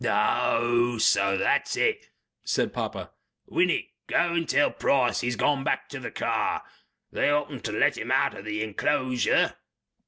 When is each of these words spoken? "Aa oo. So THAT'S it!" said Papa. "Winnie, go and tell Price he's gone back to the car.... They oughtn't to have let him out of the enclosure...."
"Aa 0.03 0.59
oo. 0.59 0.97
So 0.97 1.37
THAT'S 1.37 1.77
it!" 1.77 2.09
said 2.43 2.73
Papa. 2.73 3.11
"Winnie, 3.45 3.91
go 4.07 4.33
and 4.33 4.49
tell 4.49 4.71
Price 4.71 5.21
he's 5.21 5.35
gone 5.35 5.63
back 5.63 5.89
to 5.89 5.99
the 5.99 6.09
car.... 6.09 6.63
They 7.11 7.29
oughtn't 7.29 7.63
to 7.65 7.71
have 7.73 7.79
let 7.81 7.97
him 7.99 8.09
out 8.11 8.35
of 8.35 8.43
the 8.45 8.63
enclosure...." 8.63 9.57